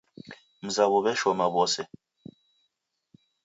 Mzawo 0.65 0.97
w'eshoma 1.03 1.45
w'ose. 1.53 1.81